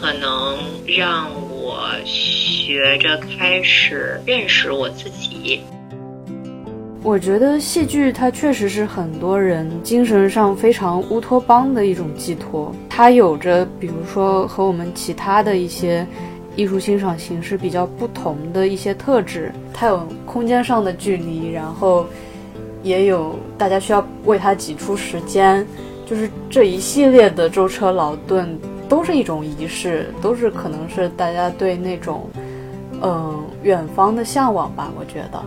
[0.00, 0.56] 可能
[0.86, 5.60] 让我学着开始认识我自己。
[7.02, 16.06] 我觉得戏剧它确实是很多人精神上非常乌托邦的一种寄托，它有着比如说和我们其他的一些
[16.54, 22.06] 艺术欣赏形式比较不同的一些特质，它有空间上的距离，然后
[22.84, 25.66] 也有大家需要为它挤出时间，
[26.06, 28.56] 就是这一系列的舟车劳顿
[28.88, 32.28] 都是一种仪式，都是可能是大家对那种
[33.02, 35.42] 嗯远方的向往吧，我觉得。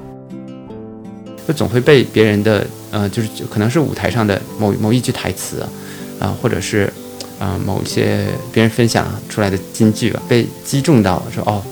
[1.47, 5.65] 就总会被别人的，呃，就是可能是舞台上的某某一句台词，
[6.20, 6.93] 啊，或者是，
[7.39, 11.63] 啊，某些别人分享出来的金句吧，被击中到，说哦，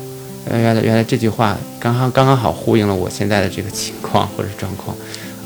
[0.50, 4.98] 原来原来这句话刚刚刚刚好呼应了我现在的这个情况或者状况，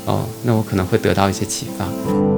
[0.06, 2.33] 哦，那我可能会得到一些启发。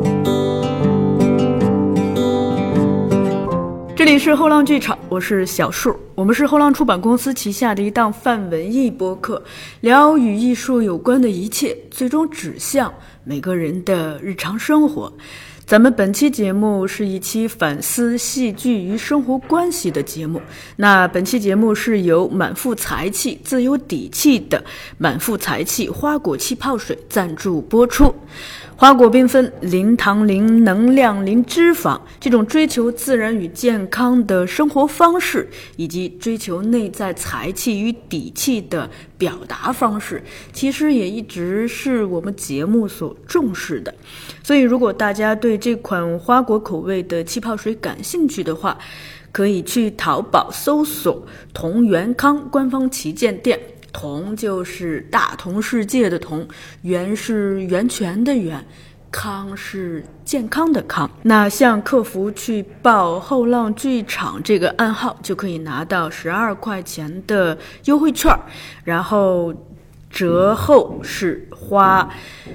[4.06, 5.98] 这里是后浪剧场，我是小树。
[6.14, 9.42] 我们是后浪出版公司旗下的一档泛文艺播客，
[9.80, 15.12] 聊与艺术有关的一切，最终指向每个人的日常生活。
[15.66, 20.40] 咱们本期节目是一期反思戏剧与生活关系的节目。
[20.76, 24.62] 那本期节目是由满腹才气、自有底气的
[24.98, 28.14] 满腹才气花果气泡水赞助播出。
[28.78, 43.94] 花果缤纷，零糖、零能量、零脂肪，这种追求自然与健康的生活方式，以及追求内在才气与底气的表达方式，其实也一直是我们节目所重视的。
[44.42, 48.76] 所以，如果大家对这款花果口味的气泡水感兴趣的话，
[49.32, 53.58] 可以去淘宝搜索“同源康”官方旗舰店。
[53.92, 56.46] 同就是大同世界的同，
[56.82, 58.64] 源是源泉的源，
[59.10, 61.10] 康是健康的康。
[61.22, 68.30] 那向客服去报“后浪剧场”这个暗号，就可以拿到十二块钱的优惠券，
[68.84, 69.54] 然后
[70.10, 72.08] 折后是花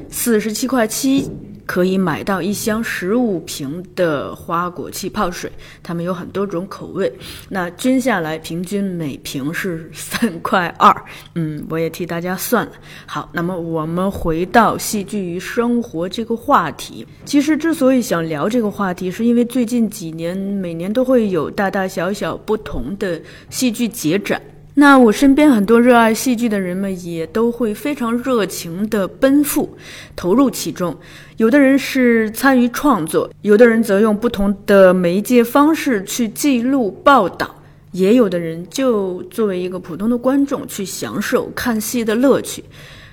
[0.09, 1.30] 四十七块七。
[1.71, 5.49] 可以买到一箱十五瓶的花果气泡水，
[5.81, 7.09] 它们有很多种口味，
[7.47, 10.93] 那均下来平均每瓶是三块二。
[11.35, 12.73] 嗯，我也替大家算了。
[13.05, 17.07] 好，那么我们回到戏剧与生活这个话题。
[17.23, 24.41] 其实之所以想聊这个话题，是因为最近几年每年都会有大大小小不同的戏剧节展。
[24.75, 29.77] 那我身边很多热爱戏剧的人们也都会非常热情地奔赴、
[30.15, 30.97] 投入其中。
[31.35, 37.53] 有的人是参与创作，有的人则用不同的媒介方式去记录报道，
[37.91, 42.63] 也有的人就作为一个普通的观众去享受看戏的乐趣。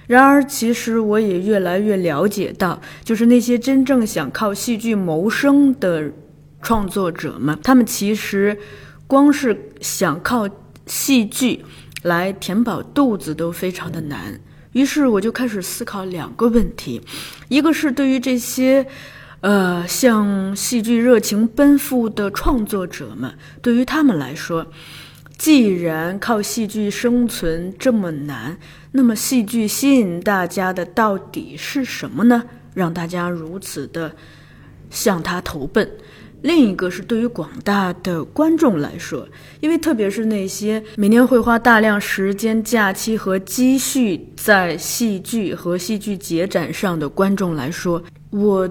[0.06, 6.10] 然而，其实我也越来越了解到，就是那些真正想靠戏剧谋生的
[6.62, 8.56] 创作者们，他们其实
[9.08, 10.48] 光是想靠。
[10.88, 11.65] 戏剧
[12.03, 14.41] 来填饱肚子都非常的难，
[14.72, 17.00] 于是我就开始思考两个问题：
[17.49, 18.87] 一个是对于这些，
[19.41, 23.32] 呃，向戏剧热情奔赴的创作者们，
[23.62, 24.66] 对于他们来说，
[25.37, 28.56] 既然靠戏剧生存这么难，
[28.93, 32.43] 那么戏剧吸引大家的到底是什么呢？
[32.75, 34.15] 让大家如此的
[34.91, 35.88] 向他投奔。
[36.43, 39.26] 另一个是对于广大的观众来说，
[39.60, 48.69] 因为特别是那些每年会花大量时间、假期和积蓄在戏剧和戏剧节展上的观众来说，我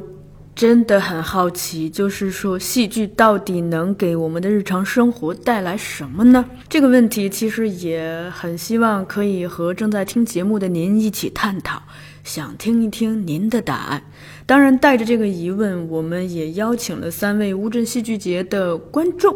[0.55, 6.43] 真的很好奇，就是说戏剧到底能给我们的日常生活带来什么呢？
[6.67, 11.79] 这个问题其实也很希望可以和正在听节目的您一起探讨，
[12.27, 14.03] 想听一听您的答案。
[14.45, 19.33] 当然，带着这个疑问，我们也邀请了三位乌镇戏剧节的观众，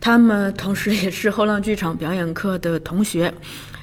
[0.00, 3.34] 他们同时也是后浪剧场表演课的同学。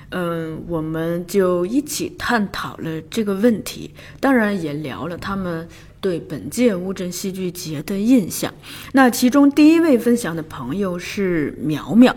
[0.10, 5.68] 嗯，我们就一起探讨了这个问题，当然也聊了他们
[6.01, 8.51] 对本届乌镇戏剧节的印象。
[8.94, 12.16] 那其中第一位分享的朋友是苗苗。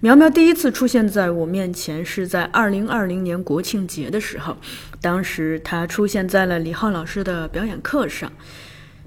[0.00, 4.54] 苗苗第一次出现在我面前是在二零二零年国庆节的时候，
[5.04, 8.32] 当时她出现在了李浩老师的表演课上。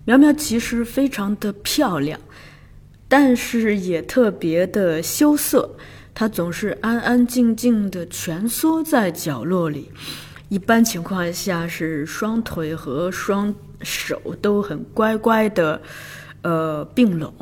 [0.05, 2.19] 苗苗其实非常的漂亮，
[3.07, 5.75] 但是也特别的羞涩。
[6.13, 9.91] 她总是安安静静的蜷缩在角落里，
[10.49, 13.51] 一般情况下是双腿和双
[13.81, 15.81] 手都很乖乖的，
[16.43, 17.33] 呃并拢。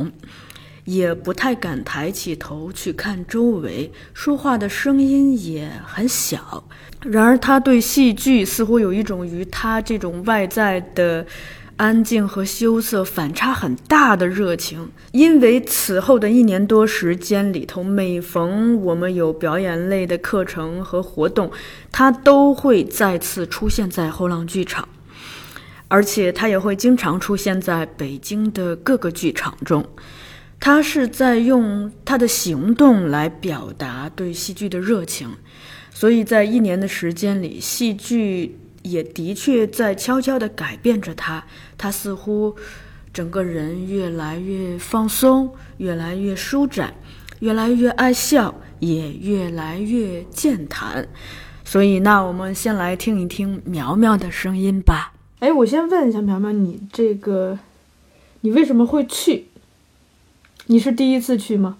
[0.85, 6.63] 也不太敢抬起头去看周围，说话的声音也很小。
[7.01, 11.25] 然而，他对戏剧似乎有一种与他这种外在的，
[11.77, 14.89] 安静和羞涩反差很大的热情。
[15.11, 21.51] 因为此后的一年多时间里头，每逢我们有表演类的课程和活动，
[21.91, 24.87] 他都会再次出现在后浪剧场，
[25.87, 29.85] 而且他也会经常出现在北京的各个剧场中。
[30.59, 35.29] 他是在用他的行动来表达对戏剧的热情，
[35.91, 41.43] 所以在一年的时间里，戏剧也的确在悄悄地改变着他。
[41.77, 42.55] 他似乎
[43.13, 46.95] 整个人越来越放松，越来越舒展，
[47.39, 51.07] 越来越爱笑，也越来越健谈。
[51.63, 55.13] 所以，那我们先来听一听苗苗的声音吧。
[55.39, 57.59] 哎，我先问一下苗苗，你这个，
[58.41, 59.49] 你为什么会去？
[60.67, 61.77] 你是第一次去吗？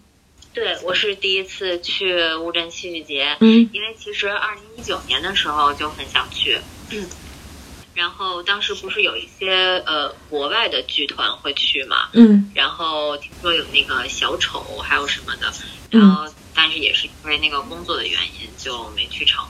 [0.54, 3.36] 对，我是第一次去乌镇戏剧节。
[3.40, 6.60] 嗯，因为其实二零一九年的时候就很想去，
[6.92, 7.06] 嗯，
[7.96, 15.52] 然后当时不是有一些呃国外的剧团会去嘛，嗯，然后听说有那个小丑还有什么的，
[15.90, 19.44] 然后但是也是因为那个工作的原因就没去成。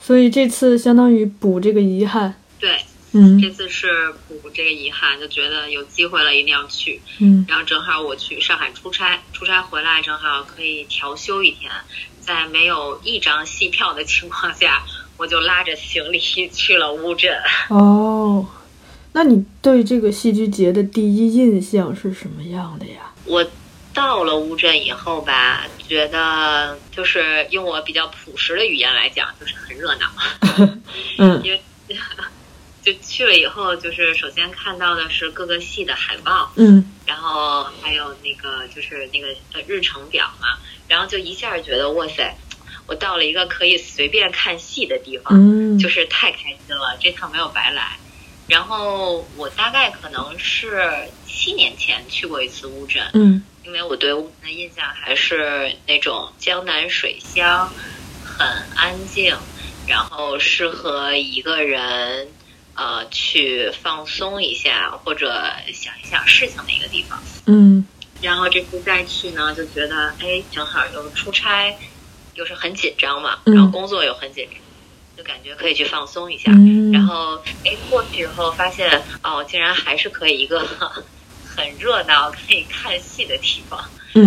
[0.00, 2.42] 所以这次相当于补这个遗憾。
[2.58, 2.80] 对。
[3.12, 7.02] 嗯，这次是补这个遗憾，就觉得有机会了一定要去。
[7.18, 11.72] 嗯，然后正好我去上海出差，出差回来正好可以调休一天，
[12.20, 14.84] 在没有一张戏票的情况下，
[15.16, 17.36] 我就拉着行李去了乌镇。
[17.70, 18.46] 哦，
[19.12, 23.12] 那你对这个戏剧节的第一印象是什么样的呀？
[23.24, 23.44] 我
[23.92, 30.06] 到了乌镇以后吧，觉得就是用我比较朴实的语言来讲，就是很热闹。
[31.18, 31.60] 嗯，因为。
[33.20, 40.58] 就去了以后，就是首先看到的是各个系的海报，嗯，然后还有那个就是那个呃日程表嘛，
[40.88, 42.34] 然后就一下觉得哇塞，
[42.86, 47.98] 我到了一个可以随便看戏的地方，嗯，就是太开心了，这趟没有白来。
[48.48, 57.70] 然后我大概可能是七年前去过一次乌镇，嗯，因为我对乌镇的印象还是那种江南水乡，
[58.24, 59.36] 很安静，
[59.86, 62.28] 然后适合一个人。
[62.80, 65.30] 呃，去放松一下，或者
[65.70, 67.22] 想一想事情的一个地方。
[67.44, 67.86] 嗯，
[68.22, 71.76] 然后这次再去呢，就觉得哎，正好又出差，
[72.32, 74.58] 又是很紧张嘛，然后工作又很紧张，
[75.18, 76.50] 就感觉可以去放松一下。
[76.90, 80.60] 然后哎，过去以后发现哦，竟然还是可以一个
[81.54, 83.84] 很热闹、可以看戏的地方，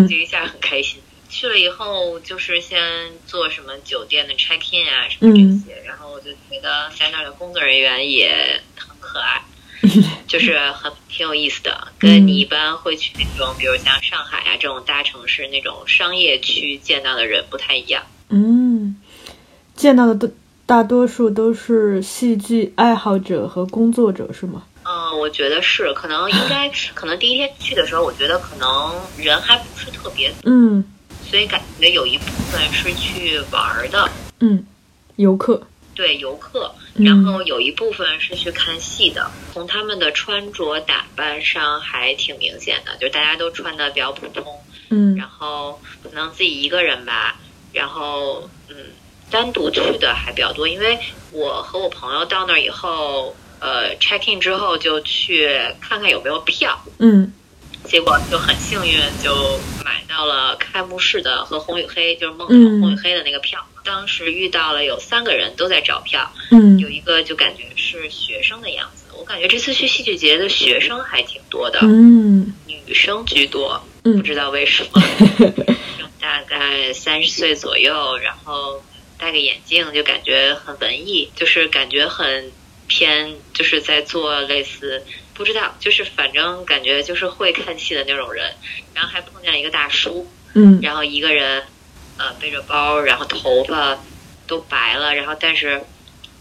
[0.07, 1.01] 就一下很开心。
[1.33, 2.79] 去了以后，就是先
[3.25, 9.41] 做什么酒店的 check in 啊，什么这些，然后我就觉得在那儿的工作人员也很可爱，
[10.27, 18.03] 就是很挺有意思的，跟你一般会去那种，比如像上海啊这种大城市那种商业区见到的人不太一样。
[18.29, 18.95] 嗯，
[19.75, 20.31] 见到的都
[20.67, 24.63] 大多数都是戏剧爱好者和工作者，是吗？
[24.85, 30.83] 嗯，我觉得是，可能应该，可能第一天去的时候，我觉得可能人还不是特别，嗯。
[31.33, 34.07] 所以感觉有一部分是去玩的，
[34.39, 34.63] 嗯，
[35.15, 35.65] 游客，
[35.95, 39.31] 对游客，然后有一部分是去看戏的。
[39.51, 44.45] 从他们的穿着打扮上还挺明显的，就大家都穿的比较普通，
[44.91, 47.39] 嗯，然后可能自己一个人吧，
[47.71, 48.75] 然后嗯，
[49.31, 50.99] 单独去的还比较多，因为
[51.31, 55.49] 我和我朋友到那儿以后，呃，check in 之后就去
[55.81, 57.33] 看看有没有票，嗯。
[57.85, 63.65] 结果就很幸运，就买到了开幕式的和红与黑，就是孟城红与黑的那个票。
[63.83, 69.03] 当时遇到了有三个人都在找票，嗯，有一个就感觉是学生的样子。
[69.17, 75.01] 我感觉这次去戏剧节的学生还挺多的，嗯，女生居多，不知道为什么。
[76.19, 78.81] 大概三十岁左右，然后
[79.17, 82.51] 戴个眼镜，就感觉很文艺，就是感觉很
[82.87, 85.03] 偏，就是在做类似。
[85.33, 88.53] 不知道，就是反正感觉就是会看戏的那种人，
[88.93, 91.63] 然后还碰见了一个大叔，嗯，然后一个人，
[92.17, 93.97] 呃，背着包，然后头发
[94.45, 95.81] 都白了，然后但是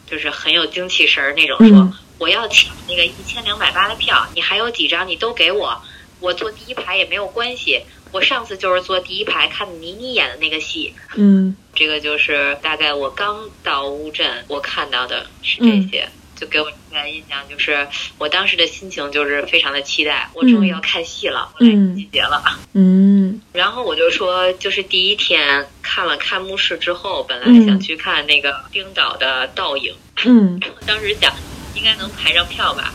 [0.06, 5.82] 就是很有精气神儿那种，说我要抢那个一千两百八的票，你还有几张你都给我，
[6.20, 7.82] 我坐第一排也没有关系，
[8.12, 16.10] 我上次就是坐第一排看倪妮演的那个戏，嗯，这个就是大概我刚到乌镇我看到的是这些。
[16.42, 17.86] 就给我留下印象，就是
[18.18, 22.42] 我当时的心情就是非常的期待，我终于要看戏了，我来季节了。
[22.72, 29.94] 嗯，然后我就说，就是第一天看了开幕式之后，本来想去看那个冰岛的倒影，
[30.24, 31.32] 嗯， 当时想
[31.76, 32.92] 应该能排上票吧，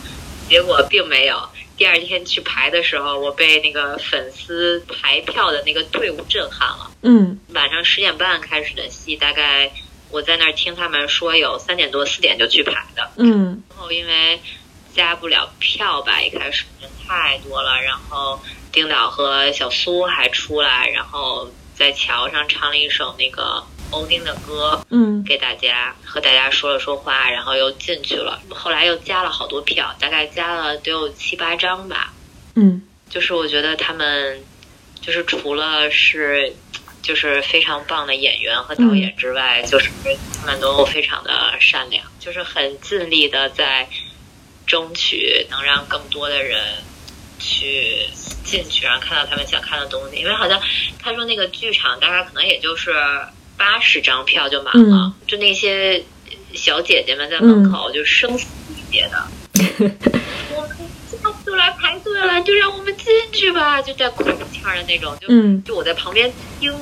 [0.50, 1.48] 结果并没有。
[1.78, 6.92] 第二天去排的时候，我被那个粉丝排票的那个队伍震撼了。
[7.02, 9.72] 嗯，晚上十点半开始的戏，大概。
[10.10, 14.40] 我在那儿听他们说有三点多四点就去排的，嗯，然后因为
[14.94, 18.40] 加不了票吧，一开始人太多了，然后
[18.72, 32.14] 丁导和小苏还出来，然后在桥上唱了一首那个欧丁的歌，嗯，给大家和大家说了说话，然后又进去了，后来又加了好多票，大概加了得有七八张吧，
[32.56, 34.42] 嗯，就是我觉得他们
[35.02, 36.56] 就是除了是。
[37.08, 39.90] 就是非常棒的演员和导演之外，就是
[40.38, 43.88] 他们都非常的善良，就是很尽力的在
[44.66, 46.62] 争取能让更多的人
[47.40, 48.10] 去
[48.44, 50.18] 进去，然后看到他们想看的东西。
[50.18, 50.62] 因为好像
[51.02, 52.94] 他说那个剧场大概可能也就是
[53.56, 56.04] 八十张票就满了，就那些
[56.54, 59.28] 小姐姐们在门口就声嘶力竭的，
[60.54, 60.78] 我们
[61.10, 65.28] 下次就来排队了，就让我们进去吧，就在哭腔的那种，就
[65.66, 66.78] 就我在旁边听。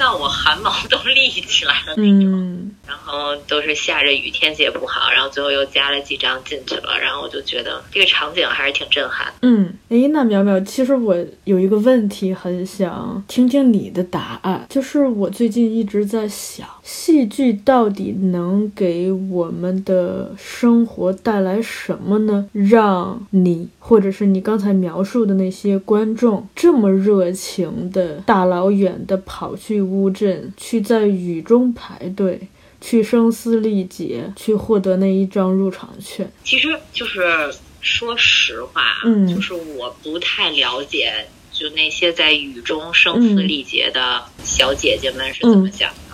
[0.00, 9.30] 听到我汗毛都立起来了那种，然后都是下着雨，天气也不好，然后最后又加了几张进去了，然后我就觉得这个场景还是挺震撼。
[9.42, 11.14] 嗯，哎，那淼淼，其实我
[11.44, 22.48] 有一个问题很想听听你的答案，就是我最近一直在想，戏剧到底能给我们的生活带来什么呢？
[22.52, 29.54] 让你或者是你刚才描述的那些观众这么热情的大老远的跑。
[29.54, 32.40] 去乌镇，去在雨中排队，
[32.80, 36.30] 去声嘶力竭，去获得那一张入场券。
[36.42, 41.12] 其实就是说实话，嗯，就是我不太了解，
[41.52, 46.09] 就那些在雨中声嘶力竭的小姐姐们是怎么想的。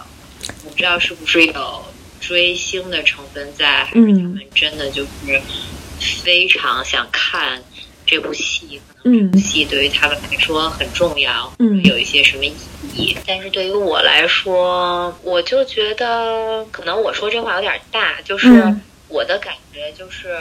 [0.64, 1.84] 我不知道是不是有
[2.20, 5.40] 追星的成分在，还是他们真的就是
[6.22, 7.62] 非常想看。
[8.08, 12.54] 这部戏可能这部戏对于他们来说很重要，嗯，有一些什么意
[12.94, 13.18] 义？
[13.26, 18.48] 但是对于我来说，我就觉得可能我说这话有点大，就是
[19.08, 20.36] 我的感觉就是，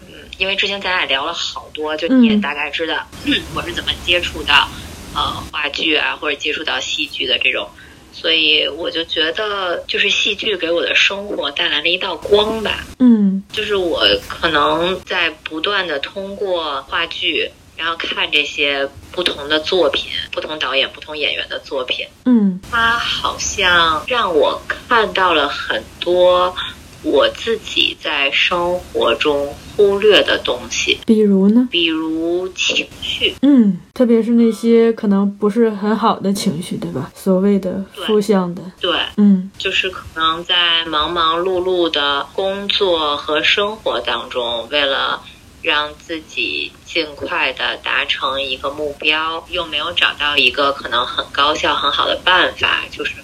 [0.00, 3.06] 嗯，因为之前咱俩聊了好多，就你也大概知道
[3.54, 4.68] 我是怎么接触到
[5.14, 7.70] 呃话剧啊，或者接触到戏剧的这种。
[8.12, 12.84] 所以我就觉得，就是戏剧给我的生活带来了一道光吧。
[12.98, 22.06] 嗯，就是我可能在不断的通过话剧，然后看这些不同的作品、不同导演、不同演员的作品。
[22.24, 26.54] 嗯，它好像让我看到了很多。
[27.02, 31.68] 我自己在生活中忽略的东西，比如呢？
[31.70, 37.10] 比如情绪，嗯，特别是那些可能不是很好的情绪，对吧？
[37.14, 45.20] 所谓的负向的，对，嗯，就是可能在忙忙碌碌的工作和生活当中，为了
[45.62, 53.14] 让自己尽快的达成一个目标，又没有找到一个可能很高效、很好的办法，就是。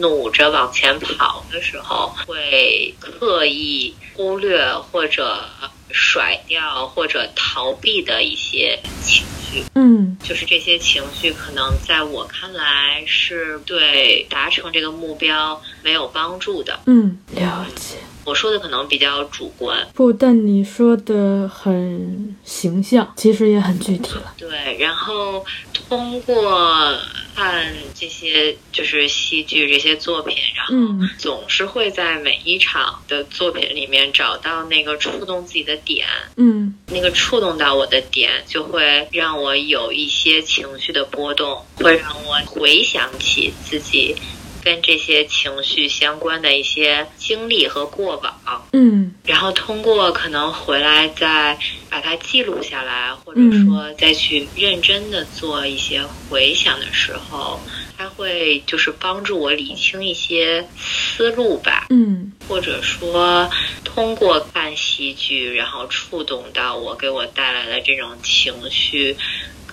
[0.00, 5.44] 努着往前跑的时候，会刻意忽略或者
[5.90, 9.64] 甩掉或者逃避的一些情绪。
[9.74, 16.80] 嗯，就是这些情绪，可能在我看来是对达成这个目标没有帮助的。
[16.86, 17.96] 嗯，了解。
[18.24, 24.34] 我说的可能比较主观，不，但你说的很形象，其实也很具体了。
[24.38, 25.44] 对，然后
[25.88, 26.96] 通过
[27.34, 36.06] 看这些就是戏剧这些作品，然后总是会在每一场的作品里面找到那个触动自己的点。
[36.36, 44.14] 嗯，那个触动到我的点，就会让我有一些情绪的波动，会让我回想起自己。
[44.62, 51.58] 跟这些情绪相关的一些经历和过往，嗯，然后通过可能回来再
[51.90, 57.60] 把它记录下来，或者说再去认真的做一些回想的时候，
[57.96, 63.50] 它会就是帮助我理清一些思路吧，嗯，或者说
[63.84, 69.16] 通过看戏剧，然后触动到我，给我带来的这种情绪。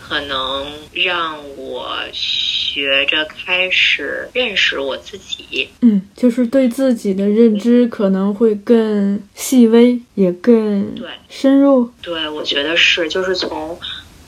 [0.10, 11.92] 可能让我学着开始认识我自己，嗯，就是对自己的认知可能会更细微，也更对深入。
[12.02, 13.80] 对，我觉得是，就是从。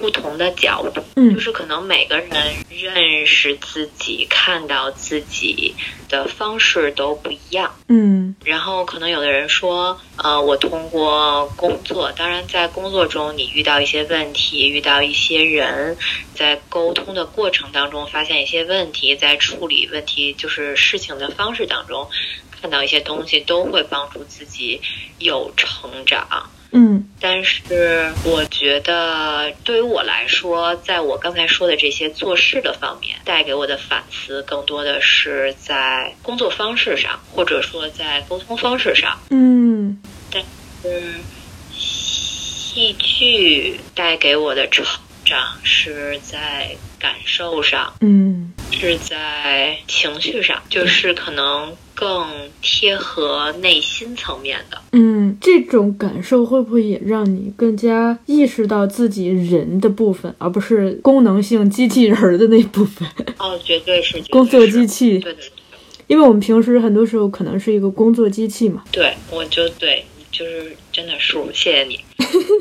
[0.02, 2.28] 不同的角度，嗯，就是可能每个人
[2.70, 5.76] 认识自己、看到自己
[6.10, 15.96] 的方式都不一样，嗯，然后可能有的人说，呃，我通过工作，当然在工作中你遇到一些问题，遇到一些人，
[16.34, 22.10] 在沟通的过程当中发现一些问题，在处理问题就是事情的方式当中
[22.60, 24.82] 看到一些东西，都会帮助自己
[25.20, 26.50] 有成长。
[26.72, 39.20] 嗯，但是我觉得对于我来说，在我刚才说的这些做事的方面，带给我的反思更多的是在工作方式上，或者说在沟通方式上。
[39.30, 40.42] 嗯，但
[40.82, 41.26] 是
[41.70, 44.86] 戏剧带给我的成
[45.26, 52.28] 长是在感受上，嗯，是在情绪上，就是可能更
[52.64, 54.78] 贴合内心层面的。
[54.92, 63.08] 嗯，这种感受会不会也让你更加意识到自己人的部分，而不是功能性机器人的那部分？
[63.38, 65.20] 哦，绝对是工作机器。
[65.20, 65.52] 对对对。
[66.08, 68.84] 因为我们平时很多时候可能是一个工作机器嘛。
[68.92, 72.00] 对，我就对，就是真的是，谢谢你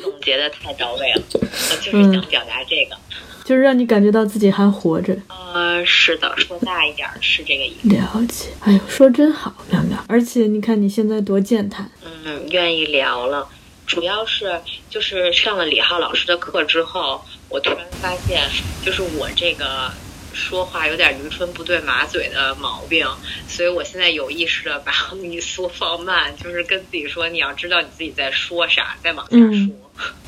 [0.03, 1.23] 总结的太到位了。
[1.33, 2.97] 我就是想表达这个，
[3.45, 5.17] 就是让你感觉到自己还活着。
[5.29, 7.89] 呃，是的，说大一点是这个意思。
[7.89, 9.99] 了解，哎呦，说真好，妙妙。
[10.07, 11.91] 而且你看你现在多健谈。
[12.25, 13.49] 嗯，愿意聊了，
[13.87, 18.43] 主要是就是上了李浩老师的课之后，我突然发现，
[18.85, 19.91] 就是我这个。
[20.33, 23.05] 说话有点驴唇不对马嘴的毛病，
[23.49, 29.75] 所以我现在有意识的把 语速放慢，就是跟自己说，你要知道你自己在说啥，再往下说，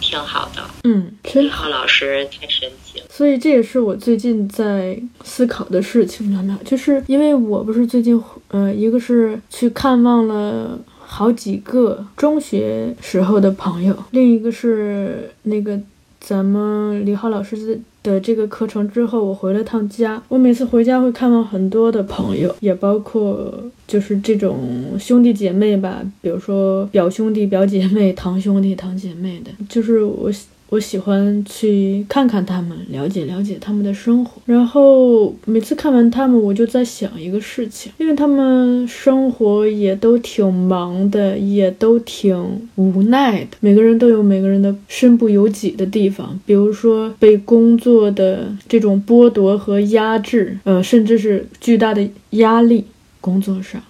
[0.00, 0.62] 挺好的。
[0.84, 3.06] 嗯，真好老师太神奇了。
[3.10, 15.78] 所以这也是我最近在思考的事情，苗苗，就是因为我不是最近，呃，一个是去看望了好几个中学时候的朋友，另一个是那个
[16.20, 20.22] 咱们李浩老师的这个课程之后，我回了趟家。
[20.28, 23.52] 我每次回家会看望很多的朋友，也包括
[23.86, 24.58] 就是这种
[24.98, 30.30] 兄弟姐妹吧，比如说表兄弟、表姐妹、堂兄弟、堂姐妹的，就是我。
[30.72, 34.40] 我喜欢去看看他们，了解了解他们的生活。
[34.46, 43.48] 然后每次看完他们，我就在想一个事情，因为他们生活也都挺忙的，也都挺无奈的。
[43.60, 52.86] 每个人都有每个人的身不由己的地方，比如说被工作的这种剥夺和压制，呃，甚至是巨大的压力，
[53.20, 53.82] 工作上。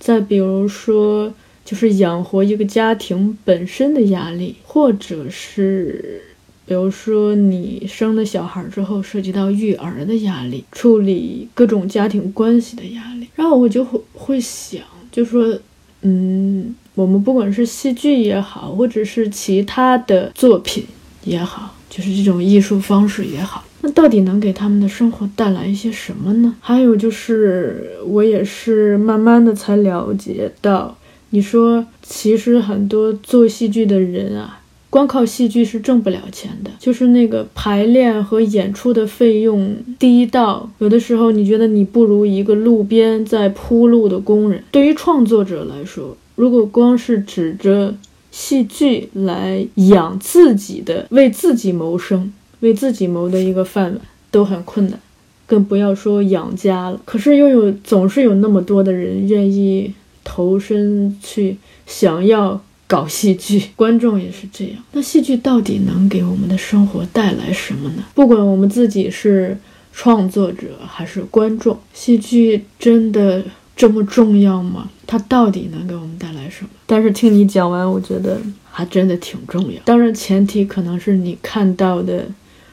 [0.00, 1.32] 再比如说。
[1.64, 6.20] 就是养活一个家庭本身的压力，或者是，
[6.66, 14.80] 比如说你生了小孩之后涉及到育儿的压力，处理各种家庭关系的压力，然后我就会会想，
[15.12, 15.58] 就说，
[16.02, 20.84] 嗯，我们不管是戏剧也好，或者是其他的作品
[21.24, 26.54] 也好，就是这种艺术方式也好，那到底能给他们的生活带来一些什么呢？
[26.60, 30.96] 还有就是，我也是慢慢的才了解到。
[31.30, 34.60] 你说，其实很多做戏剧的人啊，
[34.94, 36.70] 光靠戏剧是挣不了钱的。
[36.78, 44.62] 就是那个排练和演出的费用低到，有的时候你觉得你不如一个路边在铺路的工人。
[44.70, 47.92] 对于创作者来说，如果光是指着
[48.30, 55.00] 戏剧来养自己的、为自己谋生、为自己谋的一个饭碗，都很困难，
[55.44, 57.00] 更不要说养家了。
[57.04, 59.92] 可是又有总是有那么多的人愿意。
[60.26, 64.74] 投身去想要搞戏剧， 观众也是这样。
[64.92, 68.04] 那戏剧到底能给我们的生活带来什么呢？
[68.14, 69.58] 不管我们自己是
[69.92, 73.44] 创作者还是观众，戏剧真的
[73.76, 74.90] 这么重要吗？
[75.06, 76.70] 它到底能给我们带来什么？
[76.86, 79.80] 但是听你讲完，我觉得还真的挺重要。
[79.84, 82.26] 当然，前提可能是你看到的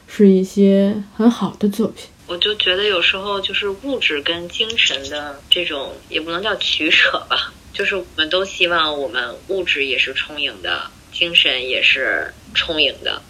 [0.06, 2.06] 是一些很好的作品。
[2.26, 13.22] 我就觉得有时候就是物质跟精神的这种也不能叫取舍吧，就是我们都希望我们物质也是充盈的，精神也是充盈的，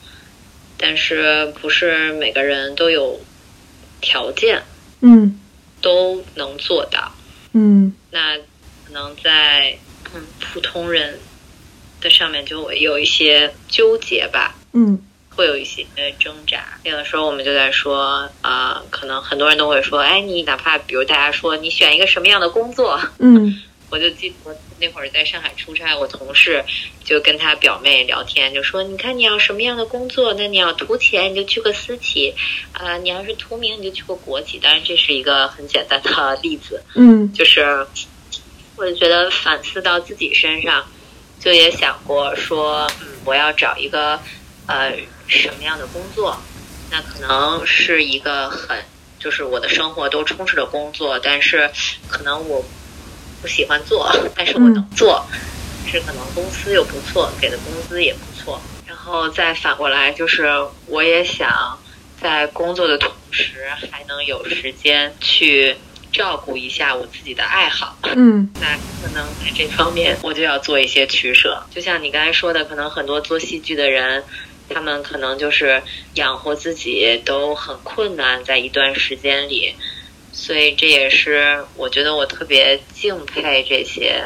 [0.77, 3.21] 但是不是每个人都有
[4.01, 4.63] 条件，
[5.01, 5.41] 嗯，
[5.81, 7.13] 都能做到，
[7.53, 8.37] 嗯，那
[8.85, 9.79] 可能在
[10.15, 11.19] 嗯普通人
[12.01, 15.07] 的上面就会有一些纠结吧，嗯。
[15.35, 15.87] 会有一些
[16.19, 26.65] 挣扎，有的时候我们就在说，啊，可能很多人都会说，哎，你哪怕比如大家说你选一个什么样的工作，嗯， 我就记得那会儿在上海出差，我同事
[27.05, 32.35] 就跟他表妹聊天，就说，你看你要什么样的工作，那你要图钱你就去个私企，
[32.73, 37.87] 啊，你要是图名你就去个国企，当然这是一个很简单的例子，嗯，就是
[38.77, 40.85] 我就觉得反思到自己身上，
[41.39, 44.19] 就也想过说，嗯，我要找一个。
[44.65, 46.41] 呃，什么样的工作？
[46.89, 48.79] 那可能是一个很，
[49.19, 51.69] 就是我的生活都充斥着工作，但是
[52.09, 52.65] 可能我
[53.43, 55.27] 不喜欢做，但是我能做，
[55.85, 58.63] 是可能公司又不错，给的工资也不错。
[58.87, 60.49] 然后再反过来，就是
[60.87, 61.79] 我也想
[62.21, 65.77] 在工作的同时，还能有时间去
[66.13, 67.99] 照顾一下我自己的爱好。
[68.15, 71.63] 嗯，那可能在这方面，我就要做一些取舍。
[71.75, 74.25] 就像你刚才说的，可能很多做戏剧的人。
[74.69, 75.83] 他们可能就是
[76.15, 79.75] 养活自己都很困难，在一段时间里，
[80.33, 84.25] 所以这也是我觉得我特别敬佩这些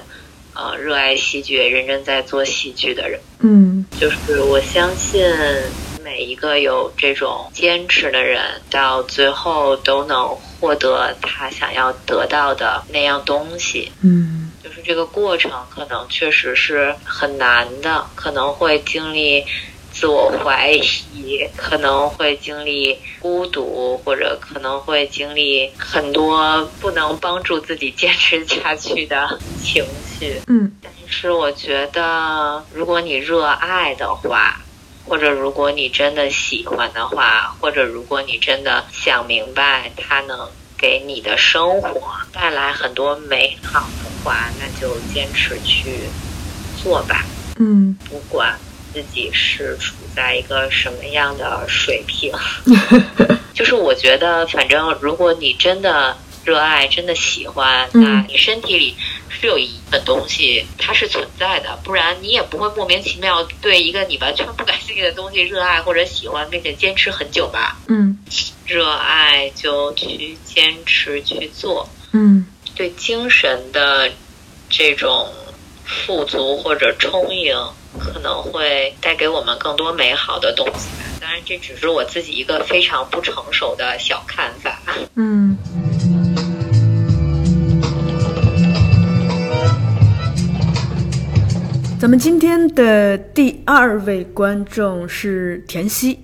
[0.54, 3.20] 呃热爱戏剧、认真在做戏剧的人。
[3.40, 5.22] 嗯，就是我相信
[6.04, 8.40] 每一个有这种坚持的人，
[8.70, 13.92] 到最后都能获得他想要得到的那样东西。
[14.02, 19.44] 嗯，就是这个过程可能确实是很难的，可能会经历。
[19.98, 20.70] 自我怀
[21.14, 29.82] 疑可能会经历孤独，或者可能会经历很多不能帮助自己坚持下去的情
[30.18, 30.42] 绪。
[30.48, 34.60] 嗯，但是我觉得，如果你热爱的话，
[35.06, 46.00] 或者如果你真的喜欢的话，或者如果你真的想明白它能给你的生活带来很多美好的话，那就坚持去
[46.82, 47.24] 做吧。
[47.58, 48.54] 嗯，不管。
[48.96, 52.32] 自己是处在一个什么样的水平？
[53.52, 58.96] 就是我觉得，反正如果你真的热爱、真的喜欢，那你身体里
[59.28, 67.76] 是有一份东西，它是存在的，不然你也不会莫名其妙对一个你完全不感兴趣的东西热爱或者喜欢，并且坚持很久吧。
[67.88, 68.18] 嗯，
[68.64, 71.86] 热爱就去坚持去做。
[72.12, 74.10] 嗯，对精神的
[74.70, 75.30] 这种
[75.84, 77.54] 富足或者充盈。
[77.98, 81.04] 可能会带给我们更多美好的东西吧。
[81.20, 84.78] 当然，这只是我自己一个非常不成熟的小看法。
[85.14, 85.56] 嗯。
[91.98, 96.20] 咱们今天的第二位观众是田曦，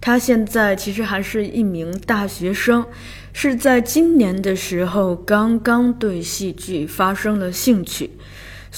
[0.00, 2.86] 他现在其实还是一名大学生，
[3.32, 8.10] 是在今年的时候刚刚对戏剧发生了兴趣。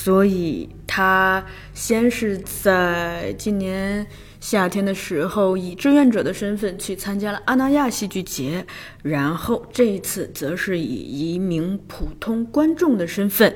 [0.00, 4.06] 所以他先是在今年
[4.38, 8.64] 夏天的时候以志愿者的身份去参加了阿那亚戏剧节，
[9.02, 13.52] 然后这一次则是以一名普通观众的身份，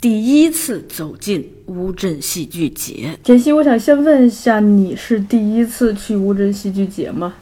[0.00, 3.18] 第一次走进乌镇戏剧节。
[3.22, 7.34] 简溪，我想先问一下，你是第一次去乌镇戏剧节吗？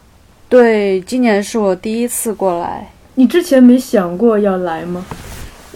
[0.48, 2.92] 对，今年是我第一次过来。
[3.14, 5.06] 你之前没想过要来吗？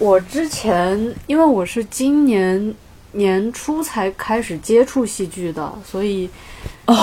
[0.01, 2.75] 我之前因为我是今年
[3.13, 6.27] 年初才开始接触戏剧的，所以
[6.87, 6.97] 哦，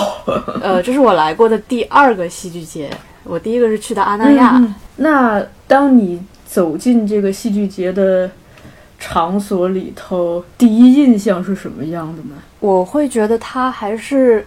[0.63, 2.89] 呃，这是我来过的第二个戏剧节。
[3.23, 4.59] 我第一个是去的阿那亚。
[4.95, 8.31] 那当你走进这个戏剧节的
[8.97, 12.35] 场所里头，第一印象是什么样的呢？
[12.59, 14.43] 我会觉得它还是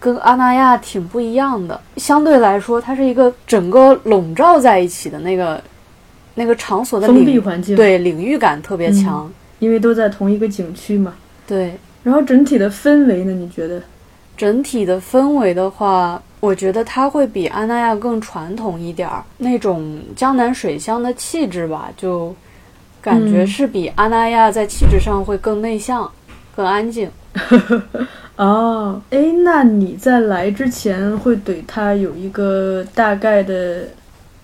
[0.00, 1.80] 跟阿那亚挺不一样的。
[1.96, 5.62] 相对来说，它是一个整个笼罩在一起的那个。
[6.38, 11.12] 那个场所的封闭环境，对领域感特别强，因为都在同一个景区嘛。
[11.46, 11.74] 对，
[12.04, 13.32] 然后整体的氛围呢？
[13.32, 13.82] 你觉得？
[14.36, 22.32] 整体的氛围的话，我觉得它会比安那亚更传统一点儿，那种江南水乡的气质吧，就
[23.02, 26.08] 感觉是比阿那亚在气质上会更内向、
[26.54, 27.10] 更安静。
[28.36, 33.88] 哦，哎，那你在来之前会对它有一个大概的？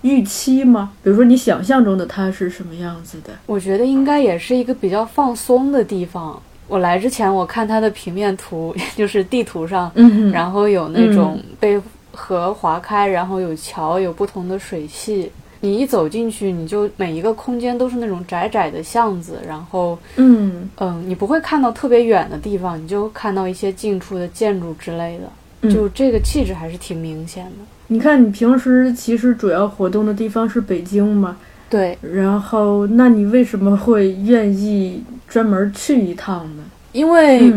[0.05, 0.91] 预期吗？
[1.03, 3.31] 比如说你想象中的它是什么样子的？
[3.47, 6.39] 我觉得应该也是一个比较放松的地方。
[6.67, 9.91] 我来之前，我看它的平面图， 就是地图上，
[10.31, 15.31] 然后有那种被河划开，然后有桥，有不同的水系。
[15.61, 27.74] 你一走进去，你就每一个空间都是那种窄窄的巷子，然后，嗯嗯，你不会看到特别远的地方，你就看到一些近处的建筑之类的，就这个气质还是挺明显的。
[27.87, 31.37] 你看，你平时其实主要活动的地方是北京嘛？
[31.69, 31.97] 对。
[32.01, 36.63] 然后，那你为什么会愿意专门去一趟呢？
[36.93, 37.53] 因为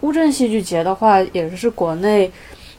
[0.00, 2.30] 乌镇戏剧节的话，也是国内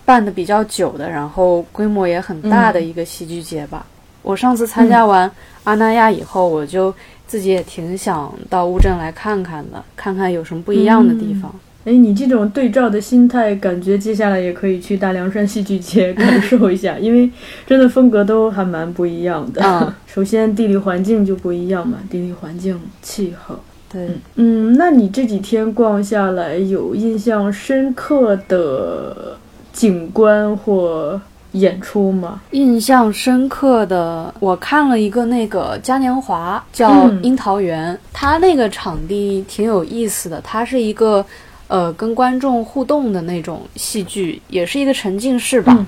[0.04, 3.86] 办的比较久的，然后规模也很大的一个戏剧节吧。
[4.22, 5.30] 我上次参加完
[5.64, 6.94] 阿那亚以后，我就
[7.26, 11.54] 自己也挺想到乌镇来看看的，看看有什么不一样的地方。
[11.90, 17.28] 哎，你这种对照的心态，感觉接下来也可以去大凉山戏剧节 感受一下，因为
[17.66, 19.60] 真的风格都还蛮不一样的。
[19.66, 23.56] 嗯， 首先地理环境就不一样嘛，地理环境、气候。
[23.92, 29.36] 对，嗯，那你这几天逛下来，有印象深刻的
[29.74, 31.20] 景观或
[31.54, 32.40] 演出吗？
[32.52, 41.26] 印象深刻的，我看了一个那个嘉年华，叫樱桃园，它那个场地挺有意思的，它是一个。
[41.70, 45.86] 呃，跟观众互动的那种戏剧，也是一个沉浸式吧。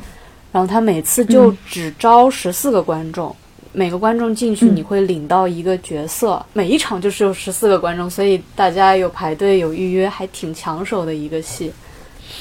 [0.52, 3.36] 然后他每次就只招十四个观众，
[3.74, 11.74] 每个观众进去你会领到一个角色，每一场就是有十四个观众，所以大家有排队有预约，还挺抢手的一个戏。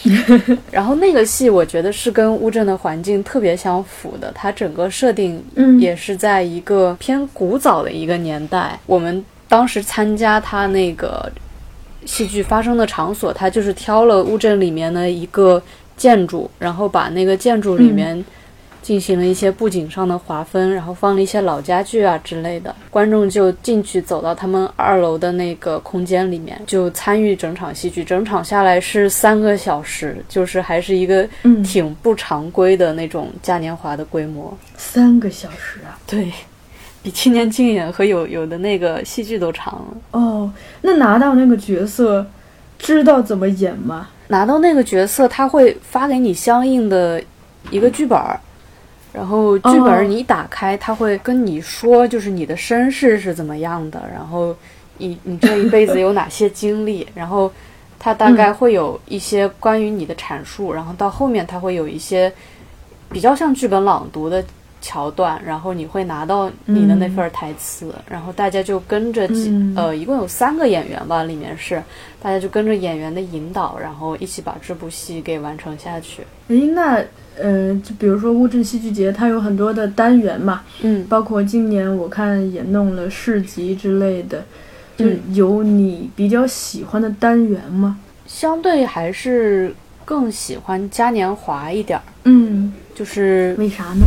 [0.71, 5.43] 然后那个戏我觉得是跟乌镇的环境特别相符的，它整个设定
[5.81, 8.79] 也是在一个偏古早的一个年代。
[8.85, 11.33] 我们当时参加他那个。
[12.05, 15.63] 戏剧发生的场所，他就是挑了乌镇里面的一个
[15.97, 18.25] 建筑，然后把那个建筑里面。
[18.83, 28.03] 进行了一些布景上的划分，然后放了一些老家具啊之类的，观众就进去走到他们二楼的那个空间里面，就参与整场戏剧。
[28.03, 31.29] 整场下来是三个小时，就是还是一个
[31.63, 34.57] 挺不常规的那种嘉年华的规模。
[34.79, 36.01] 三个小时啊？
[36.07, 36.33] 对，
[37.03, 40.19] 比青年竞演和有有的那个戏剧都长了。
[40.19, 42.27] 哦，那拿到那个角色，
[42.79, 44.09] 知道怎么演吗？
[44.29, 47.23] 拿到那个角色，他会发给你相应的
[47.71, 48.39] 一个剧本儿。
[49.13, 54.55] 然后剧本你一打开，他会跟你说，就是你的身世是怎么样的，然后
[54.99, 57.51] 你你这一辈子有哪些经历， 然后
[57.99, 62.33] 他大概会有一些关于你的阐述，然后到后面他会有一些
[63.11, 64.45] 比较像剧本朗读的
[64.81, 71.83] 桥段，然后你会拿到你的那份台词，然后大家就跟着几呃，一共有三个演员吧，里面是
[72.21, 76.23] 大家就跟着演员的引导，然后一起把这部戏给完成下去。
[76.49, 77.05] 诶，那。
[77.41, 84.45] 呃，就比如说乌镇戏剧节，它有很多的单元嘛，嗯，包括今年我看也弄了市集之类的，
[84.99, 87.99] 就有你比较喜欢的单元吗？
[88.27, 94.05] 相对还是更喜欢嘉年华一点儿，嗯，就是为啥呢？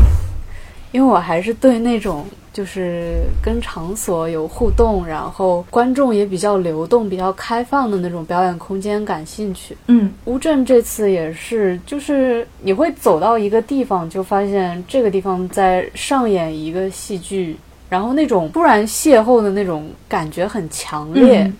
[0.93, 2.25] 因为我还是对那种。
[2.53, 9.75] 就是跟场所有互动，然后观众也比较流动、比较开放的那种表演空间感兴趣。
[9.87, 17.57] 嗯，乌镇这次也是，就是你会走到一个地方，就发现这个地方在上演一个戏剧，
[17.89, 21.51] 然后那种突然邂逅的那种感觉很强烈。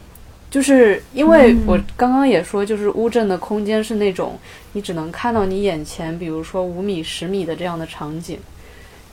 [0.52, 4.38] 就是因为我刚刚也说，就是乌镇的空间是那种
[4.74, 8.38] 你只能看到你眼前，比如说五米、十米的这样的场景。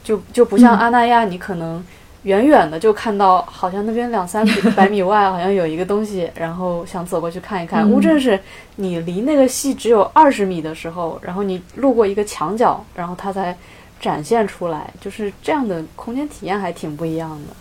[0.03, 1.83] 就就不像阿那亚，你可能
[2.25, 7.89] 远远的就看到，好像那边两三百米外好像有一个东西， 然后想走过去看一看。
[7.91, 8.39] 乌镇是
[8.77, 13.57] 你离那个戏只有二十米的时候，然后你路过一个墙角，然后它才
[14.01, 17.57] 展现出来，就是这样的空间体验还挺不一样的。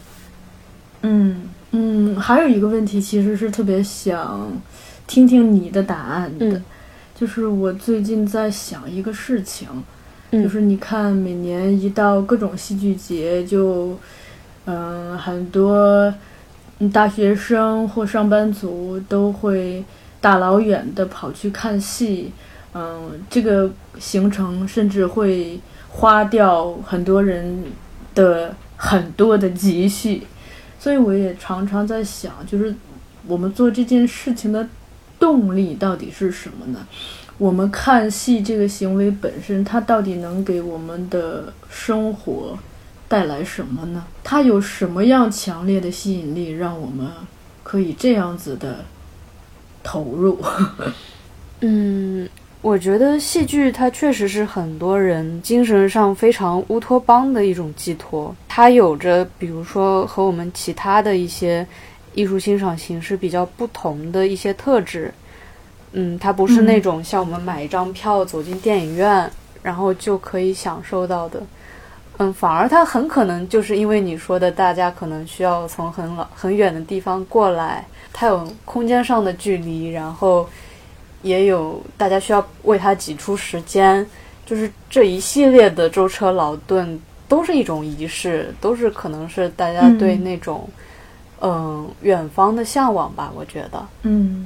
[1.01, 4.51] 嗯嗯，还有一个问题，其实是特别想
[5.07, 6.61] 听听你的答案的，
[7.15, 9.67] 就是我最近在想一个事情。
[10.31, 13.97] 就是你看，每年一到各种戏剧节，就，
[14.65, 16.13] 嗯，很多
[16.93, 19.83] 大学生或上班族都会
[20.21, 22.31] 大老远的跑去看戏，
[22.73, 27.63] 嗯，这个行程甚至会花掉很多人
[28.13, 30.21] 的很多的积蓄，
[30.79, 32.75] 所以我也常常在想，就是
[33.25, 34.69] 我们做这件事情的
[35.19, 36.87] 动力到底是什么呢？
[37.39, 42.59] 我们看戏这个行为本身，它到底能给我们的生活
[43.07, 44.03] 带来什么呢？
[44.25, 47.07] 它有什么样强烈的吸引力，让我们
[47.63, 48.83] 可以这样子的
[49.81, 50.37] 投入？
[51.61, 52.27] 嗯，
[52.61, 58.35] 我觉得戏剧它确实是很多人精神上非常乌托邦的一种寄托。
[58.49, 61.65] 它有着，比如说和我们其他的一些
[62.13, 65.13] 艺术欣赏形式比较不同的一些特质。
[65.93, 69.29] 嗯，它不是那种像我们买一张票走进电影院，
[69.63, 71.41] 然后就可以享受到的。
[72.17, 80.47] 嗯，反而它很可能就是因为你说的，大家可能需要从很老很远的地方过来，它有空间上的距离，然后
[81.21, 84.05] 也有大家需要为它挤出时间，
[84.45, 90.69] 就是这一系列的舟车劳顿都是一种仪式，都是可能是大家对那种
[91.41, 93.85] 嗯远方的向往吧，我觉得。
[94.03, 94.45] 嗯。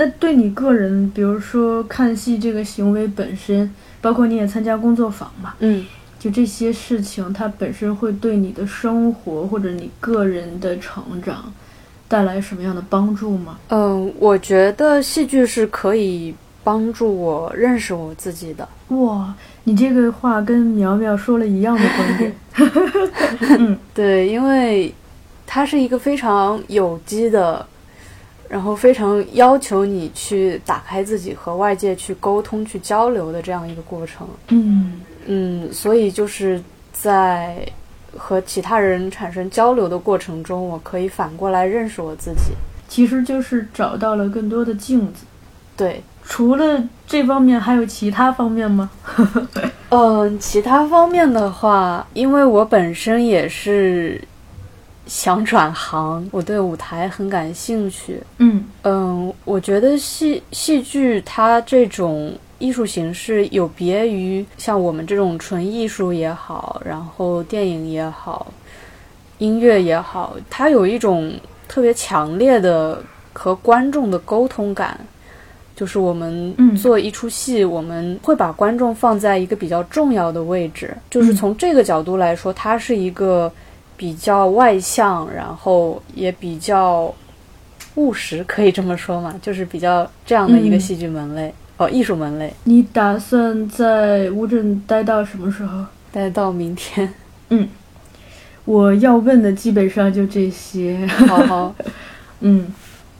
[0.00, 3.68] 那对你个人，比如说看戏这个行为本身，
[4.00, 5.84] 包括你也参加工作坊嘛，嗯，
[6.20, 11.52] 就这些事情，它本身会对你的生活或者你个人的成长
[12.06, 13.58] 带来什么样的帮助吗？
[13.70, 16.32] 嗯，我觉得戏剧是可以
[16.62, 18.68] 帮助我认识我自己的。
[18.90, 19.34] 哇，
[19.64, 22.32] 你这个话跟苗苗说了一样的观点。
[23.58, 24.94] 嗯，对，因为
[25.44, 27.66] 它是一个非常有机的。
[28.48, 34.26] 然后非常要求你去打开自己和外界去沟通、去交流的这样一个过程。
[34.48, 37.58] 嗯嗯，所以就是在
[38.16, 42.54] 和其他人产生交流的过程中，我可以反过来认识我自己。
[42.88, 45.26] 其实就是找到了更多的镜子。
[45.76, 48.90] 对，除了这方面，还有其他方面吗？
[49.90, 54.18] 嗯，其他方面的话，因为我本身也是。
[55.08, 58.22] 想转行，我对舞台很感兴趣。
[58.36, 68.46] 嗯嗯，我觉得戏戏剧它这种艺术形式有别于像我们这种纯艺术也好，然后电影也好，
[69.38, 71.32] 音乐也好，它有一种
[71.66, 75.00] 特别强烈的和观众的沟通感。
[75.74, 80.92] 就是我们做一出戏，我们会把观众放在一个比较重要的位置。
[81.08, 83.48] 就是从这个角度来说，它是一个
[83.98, 87.12] 比较外向，然后也比较
[87.96, 89.34] 务实，可以这么说嘛？
[89.42, 92.50] 就是比较这样的一个戏剧门类哦，艺术门类。
[92.64, 95.84] 你打算在乌镇待到什么时候？
[96.12, 97.12] 待到明天。
[97.50, 97.68] 嗯，
[98.64, 101.06] 我要问的基本上就这些。
[101.26, 101.74] 好好，
[102.40, 102.66] 嗯，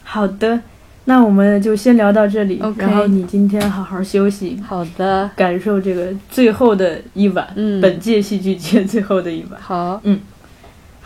[0.05, 0.61] 好的。
[1.05, 10.21] 那我们就先聊到这里，然后你今天好好休息，好的，感受这个最后的一晚，嗯，本届戏剧节最后的一晚，好，嗯，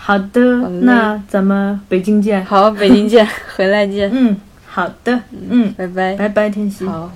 [0.05, 0.41] 好的，
[0.81, 4.37] 那咱们北京见，好，北京见， 回来见，嗯，
[4.67, 7.09] 好的，嗯，拜拜，拜拜，天熙，好。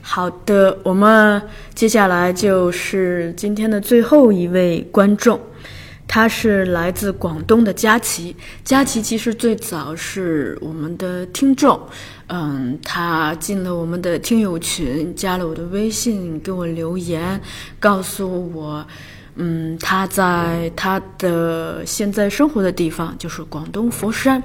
[0.00, 1.42] 好的，我们
[1.74, 5.40] 接下来就是今天的最后一位观众，
[6.06, 8.36] 他是来自广东的佳琪。
[8.62, 11.80] 佳琪其实最早是我们的听众，
[12.28, 17.40] 嗯，他进了我们的听友群，加了我的微信，给我留言，
[17.78, 18.86] 告诉我，
[19.36, 24.42] 嗯，他在他的现在生活的地方就是广东佛山，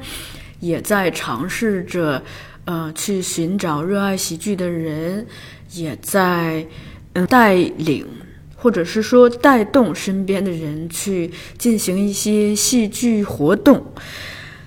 [0.60, 2.22] 也在尝试着，
[2.66, 5.26] 呃，去寻找热爱喜剧的人。
[5.74, 6.66] 也在
[7.14, 8.04] 嗯带领，
[8.56, 13.86] 或者是说带动身边的人去进行一些戏剧活动。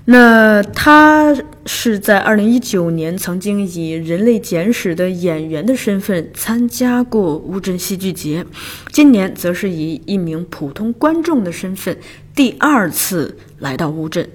[0.05, 1.33] 那他
[1.65, 8.45] 是在二零一九年曾经以《人类简史》的演员的身份参加过乌镇戏剧节，
[8.91, 11.97] 今年则是以一名普通观众的身份
[12.35, 14.29] 第二次来到乌镇。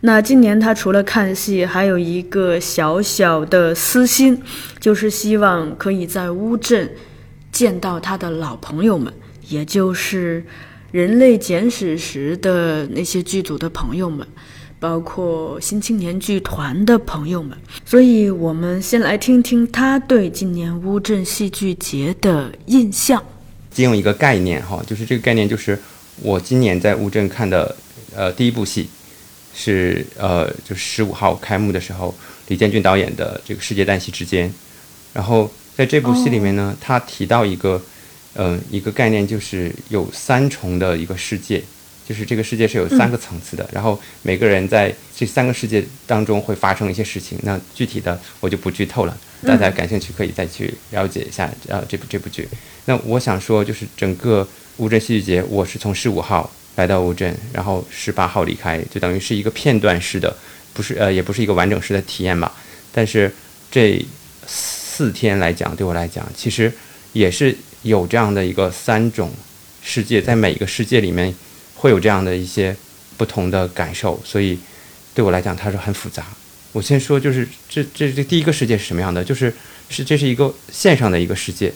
[0.00, 4.40] 那今年他除了看戏，还有一个小小的私心，
[4.78, 6.88] 就是希望可以在乌镇
[7.50, 9.12] 见到他的老朋友们，
[9.48, 10.42] 也就是
[10.92, 14.24] 《人类简史》时的那些剧组的朋友们，
[14.78, 17.56] 包括新青年剧团的朋友们。
[17.84, 23.22] 所以，我们先来听听他对今年乌镇戏剧节的印象。
[23.70, 25.78] 借用一个概念哈，就是这个概念就是
[26.22, 27.76] 我今年在乌镇看的
[28.14, 28.88] 呃第一部戏。
[29.60, 32.14] 是呃，就十五号开幕的时候，
[32.46, 34.48] 李建军导演的这个《世界旦夕之间》，
[35.12, 37.82] 然后在这部戏里面呢，他提到一个，
[38.36, 41.60] 嗯，一个概念，就是有三重的一个世界，
[42.08, 49.14] 就是这个世界是有三个层次的，然后每个人在这三个世界当中会发生一些事情，那具体的我就不剧透了，
[49.46, 52.48] 大家感兴趣可以再去了解一下呃这部这部剧。
[52.86, 56.50] 那我想说，就是整个乌镇戏剧节，我是从十五号。
[56.76, 60.32] 来到乌镇，然后十八号离开，就等于是一个片段式的，
[60.72, 62.54] 不是呃，也不是一个完整式的体验吧。
[62.92, 63.28] 但是
[63.68, 64.00] 这
[64.46, 66.72] 四天来讲，对我来讲，其实
[67.12, 69.32] 也是有这样的一个三种
[69.82, 71.34] 世界，在每一个世界里面
[71.78, 72.76] 会有这样的一些
[73.16, 74.58] 不同的感受，所以
[75.14, 76.26] 对我来讲，它是很复杂。
[76.72, 79.24] 我先说，就是这这这第一个世界是什么样的？
[79.24, 79.54] 就是
[79.88, 81.72] 是这是一个线上的一个世界。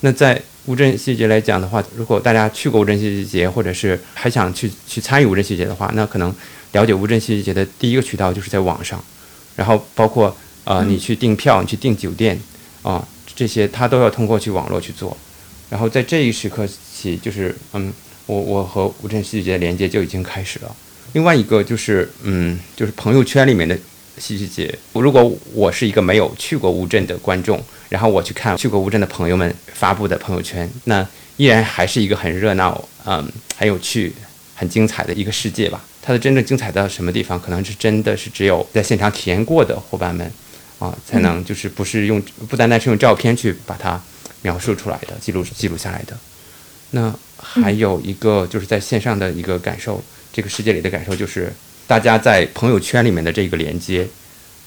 [0.00, 6.34] 那在乌镇戏剧节来讲的话，如果大家去过乌镇戏剧节，或者是还想去去参与乌镇戏剧节的话，那可能
[6.72, 9.02] 了解乌镇戏剧节的第一个渠道就是在网上，
[9.56, 12.40] 然后包括呃你去订票、你去订酒店
[12.82, 15.16] 啊这些，他都要通过去网络去做。
[15.68, 17.92] 然后在这一时刻起，就是嗯，
[18.26, 20.76] 我我和乌镇戏剧节的连接就已经开始了。
[21.12, 23.78] 另外一个就是嗯，就是朋友圈里面的。
[24.18, 31.04] 戏剧节，如果我是一个没有去过乌镇的观众，然后我去看去过乌镇的朋友们发布的朋友圈，那
[31.38, 34.12] 依然还是一个很热闹、嗯，很有趣、
[34.54, 35.82] 很精彩的一个世界吧。
[36.02, 40.30] 它的真正精彩到什么地方，可能是真的是只有在现场体验过的伙伴们
[40.78, 43.98] 啊，才能就是不是用不单单是用照片去把它
[44.42, 46.14] 描述出来的、记录记录下来的。
[46.90, 47.12] 那
[47.42, 51.52] 还有一个就是在线上的一个感受，这个世界里的感受就是。
[51.84, 54.06] 大家在朋友圈里面的这个连接，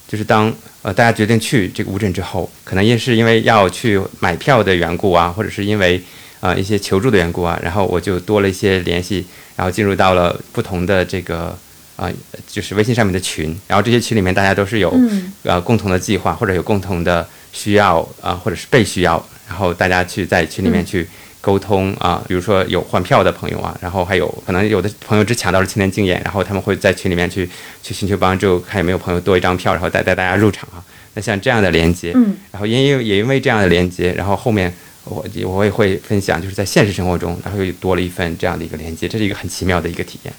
[0.06, 6.00] 就是当呃大家决定去这个乌镇之后，可能也是因为要去买票的缘故啊，或者是因为
[6.38, 11.58] 啊一些求助的缘故啊，然后我就多了一些联系，然后进入到了不同的这个
[11.96, 12.08] 啊
[12.46, 14.94] 就是微信上面的群，然后这些群里面大家都是有
[15.42, 21.08] 呃共同的计划或者有共同的需要啊，或者是被需要，然后大家去在群里面去。
[21.46, 27.48] 沟通啊，比如说有换票的朋友啊，然后还有可能有的朋友只抢到了青年竞演，然后他们会在群里面去
[27.84, 30.82] 去寻求帮助，看有没有朋友多一张票，然后带带大家入场啊。
[31.14, 34.74] 那像这样的连接，嗯，然后因为也因为这样的连接，然后后面
[35.04, 40.34] 我我也会分享，就是在现实生活中，然后又多了一份这样的一个连接，这是一个很奇妙的一个体验。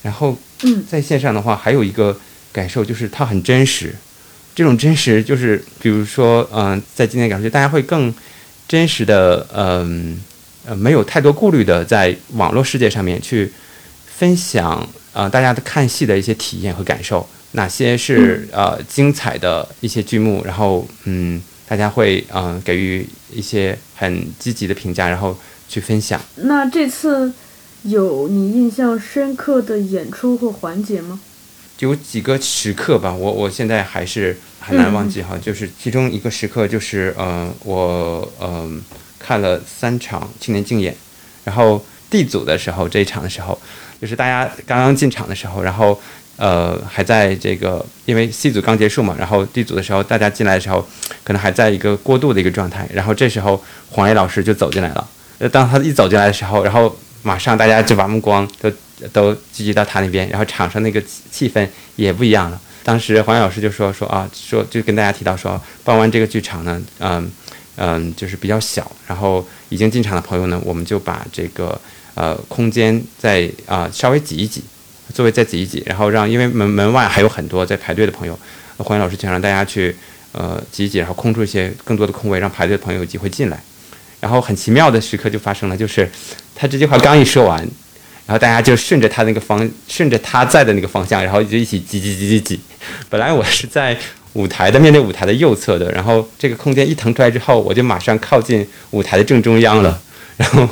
[0.00, 2.18] 然后，嗯，在线上的话，还有一个
[2.50, 3.94] 感受就是它很真实，
[4.54, 8.14] 这种真实就是比如说，嗯，在今天感觉大家会更。
[8.72, 10.18] 真实的，嗯，
[10.64, 13.52] 呃没有太多顾虑的在网络世界上面去
[14.06, 25.36] 分享呃大家的看戏的一些体验和感受，哪些是呃精彩的一些剧目，然后嗯大家会嗯给予一些很积极的评价，然后
[25.68, 26.18] 去分享。
[26.36, 27.30] 那这次
[27.82, 31.20] 有你印象深刻的演出或环节吗？
[31.80, 38.80] 有几个时刻吧，我我现在还是很难忘记哈，就是其中一个时刻就是呃我嗯。
[39.24, 40.92] 看了三场青年竞演，
[41.44, 43.56] 然后 D 组的时候这一场的时候，
[44.00, 45.98] 就是大家刚刚进场的时候，然后
[46.36, 50.84] 呃还在这个，因为 C 组刚结束嘛，然后 D 组的时候大家进来的时候，
[51.22, 55.08] 可能还在一个过渡的一个状态，然后这时候黄磊老师就走进来了。
[55.38, 56.92] 呃，当他一走进来的时候，然后
[57.22, 58.68] 马上大家就把目光都
[59.12, 61.00] 都聚集到他那边，然后场上那个
[61.30, 62.60] 气氛也不一样了。
[62.84, 67.30] 当时黄磊老师就说说啊，说就跟大家提到说，办完这个剧场呢，嗯。
[67.76, 71.80] 嗯，就是比较小，然后已经进场的朋友呢，我们就把这个
[72.14, 74.62] 呃空间再啊稍微挤一挤，
[75.14, 78.38] 座位再挤一挤，然后让因为门门外还有很多在排队的朋友，
[78.76, 79.96] 黄岩老师想让大家去
[80.32, 83.58] 呃挤一挤，然后空出一些更多的空位，让排队的朋友有机会进来。
[84.20, 86.08] 然后很奇妙的时刻就发生了，就是
[86.54, 87.66] 他这句话刚一说完，
[88.32, 92.60] 然后大家就顺着他那个方，顺着他在的那个方向，然后就一起挤挤挤挤挤。
[93.10, 93.94] 本来我是在。
[94.34, 100.00] 舞台的面对舞台的右侧的，然后这个空间一腾出来之后，我就马上靠近舞台的正中央了。
[100.38, 100.66] 然后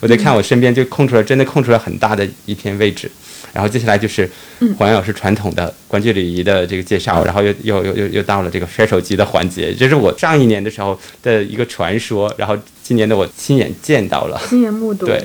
[0.00, 3.08] 我就看我身边就空出来，真的空出来很大的一片位置。
[3.52, 4.28] 然后接下来就是
[4.76, 15.06] 黄老师传统的观剧礼仪的这个介绍，然后又又又又又到了这个摔手机的环节，这是我上一年的时候的一个传说，然后今年的我亲眼见到了，亲眼目睹。
[15.06, 15.22] 对，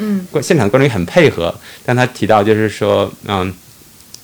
[0.00, 3.54] 嗯，现场观众也很配合，但他提到就是说，嗯，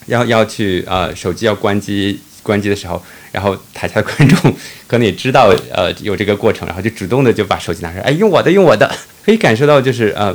[0.06, 2.18] 要要去呃手机要关机。
[2.42, 3.02] 关机的时候，
[3.32, 4.54] 然后台下的观众
[4.86, 8.88] 可能也知道，呃，有这个过程，然后就主动的就把手机拿出来，哎，用我的，用我的，
[9.24, 10.32] 可以感受到就是，呃，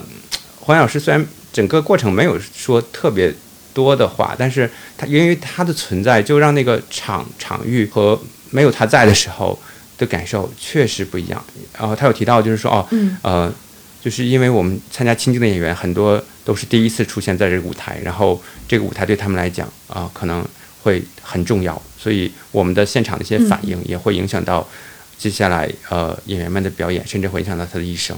[0.60, 3.34] 黄老师虽然整个过程没有说特别
[3.74, 9.58] 多的话，但是他因为他的存在，就让那个场场域和没有他在的时候
[9.98, 11.42] 的感受确实不一样。
[11.80, 12.86] 然后他有提到就是说，哦，
[13.22, 13.54] 呃，
[14.02, 20.46] 就是因为我们参加青青的演员很多都是第一次出现在这个舞台，然后这个舞台对他们来讲啊，可能。
[20.84, 24.68] 会很重要，所以我们的现场的一些反应也会影响到
[25.16, 28.18] 接下来呃演员们的表演，甚至会影响到他的一生。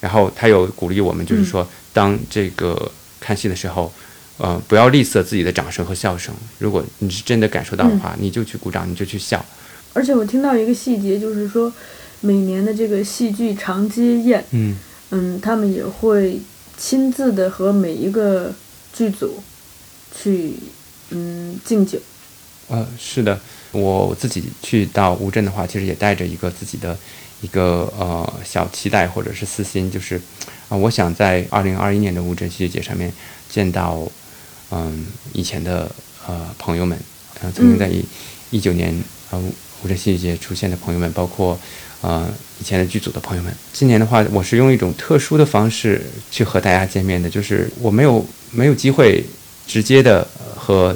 [0.00, 3.92] 然后他有鼓励我们，就是说，当这个看戏的时候，
[4.38, 6.34] 呃，不要吝啬自己的掌声和笑声。
[6.58, 9.44] 如果你是真的感受到的话，你就去鼓掌，你就去笑。
[9.92, 11.70] 而且我听到一个细节，就是说，
[12.22, 14.74] 每年的这个戏剧长街宴，嗯
[15.10, 16.40] 嗯，他们也会
[16.76, 18.52] 亲自的和每一个
[18.92, 19.42] 剧组
[20.14, 20.54] 去。
[21.10, 21.98] 嗯，敬酒。
[22.68, 23.40] 呃，是的，
[23.72, 26.94] 我自己去到乌镇的话，其实也带着一个自己的
[27.40, 30.20] 一个呃小期待或者是私心，就是
[30.68, 33.10] 啊，我想在二零二一年的乌镇戏剧节上面
[33.48, 34.06] 见到
[34.70, 35.90] 嗯以前的
[36.26, 36.98] 呃朋友们，
[37.40, 38.04] 呃曾经在一
[38.50, 38.94] 一九年
[39.30, 39.40] 啊
[39.82, 41.58] 乌镇戏剧节出现的朋友们，包括
[42.00, 42.28] 呃
[42.60, 43.54] 以前的剧组的朋友们。
[43.72, 49.24] 今年的话，我是用一种特殊的方式去和大家见面的，就是我没有没有机会
[49.66, 50.26] 直接的。
[50.68, 50.94] 和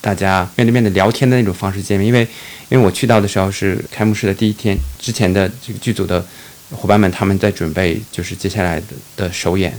[0.00, 2.26] 大家面对面的聊天的那种方式见面，因为
[2.70, 6.26] 因为我去到的时候是开幕式的第一天，之前的这个剧组的
[6.72, 9.72] 伙伴们他们在准备就是接下来的的首演，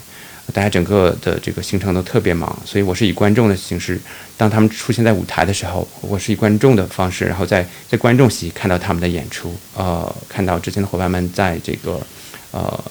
[0.51, 3.99] 大家整个的这个行程都特别忙，所以我是以观众的形式，
[4.35, 12.05] 当他们出现在舞台的时候，我是以观众的方式，然后在在观众席看到他们的演出，呃，看到之前的伙伴们在这个
[12.51, 12.83] 呃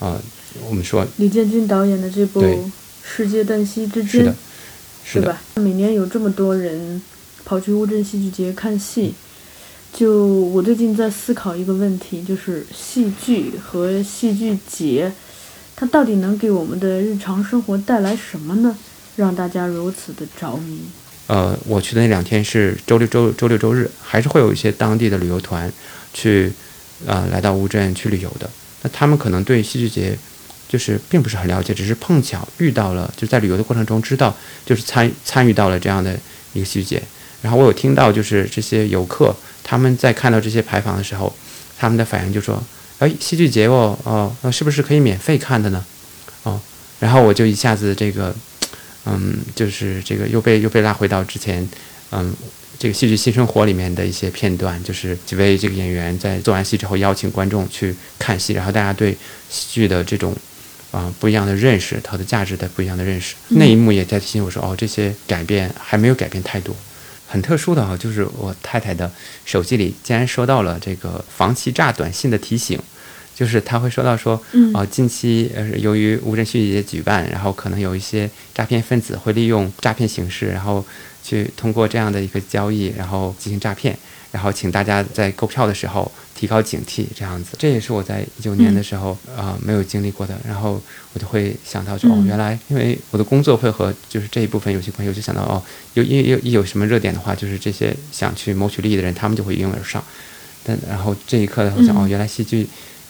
[0.00, 0.20] 呃，
[0.68, 2.42] 我们说李建军导演的这部
[3.04, 4.26] 《世界旦夕之间》。
[5.08, 5.40] 是吧？
[5.54, 7.00] 每年有这么多人
[7.44, 9.14] 跑去乌镇戏剧节看戏，
[9.92, 15.12] 就我最近在思考一个问题，就是戏剧和戏剧节，
[15.76, 18.76] 它到底能给我们的日常生活带来什么呢？
[19.14, 20.80] 让大家如此的着迷。
[21.28, 25.70] 呃，我去的那两天是周六、周周六、周日，还是会有一些当地的旅游团
[26.12, 26.50] 去
[27.06, 28.50] 啊来到乌镇去旅游的。
[28.82, 30.18] 那他们可能对戏剧节。
[30.68, 36.18] 就是并不是很了解，只是碰巧遇到了，就在旅游的过程中知道，就是参参与到了这样的
[36.54, 37.00] 一个戏剧节。
[37.40, 41.32] 然后我有听到，就是这些游客他们在看到这些牌坊的时候，
[41.78, 42.60] 他们的反应就说
[42.98, 45.84] ：“哎，戏剧节哦，哦，那是不是可以免费看的呢？”
[46.44, 46.60] 哦，
[47.00, 48.34] 然后我就一下子这个，
[49.04, 51.68] 嗯，就是这个又被又被拉回到之前，
[52.12, 52.34] 嗯，
[52.78, 59.12] 这个戏剧新生活里面的一些片段，就是几位这个演员在做完戏之后邀请观众去看戏，然后大家对
[59.50, 60.36] 戏剧的这种。
[60.92, 66.74] 啊，不一样的认识，它的价值的不一样的认识，那一幕也在提醒我说，哦，这些改变还没有改变太多。
[67.28, 69.10] 很特殊的哈，就是我太太的
[69.44, 72.78] 手机里竟然收到了这个防欺诈短信的提醒，
[73.34, 74.40] 就是他会收到说，
[74.72, 80.84] 哦，近期呃由于乌镇戏剧节举办，然后可能有一些诈骗分子会利用诈骗形式，然后
[81.22, 83.98] 去通过这样的一个交易，然后进行诈骗，
[84.30, 87.56] 然后请大家在购票的时候提高警惕，这样子。
[87.58, 90.80] 这也是我在一九年的时候啊没有经历过的，然后
[91.14, 95.62] 我就会想到说，哦，原来因为我的工作会和就是这一部分有些关系，我就想到哦，
[95.94, 100.04] 有一有一有什么热点的话，就是这些想去谋取利益的人，他们就会一拥而上。
[100.62, 102.68] 但然后这一刻呢，我想哦，原来戏剧。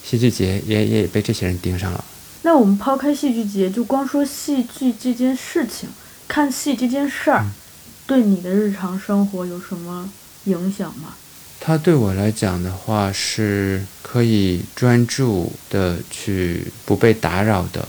[0.09, 2.05] 戏剧节也也被这些人盯上了。
[2.43, 5.89] 那我们抛开戏剧节，就光说戏剧这件事情，
[6.29, 7.45] 看戏这件事儿，
[8.07, 10.09] 对你的日常生活有什么
[10.45, 11.17] 影响吗？
[11.67, 17.89] 它对我来讲的话，是可以专注的去不被打扰的，